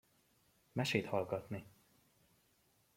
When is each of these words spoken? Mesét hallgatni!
Mesét 0.71 1.05
hallgatni! 1.05 1.65